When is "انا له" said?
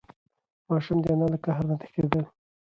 1.13-1.37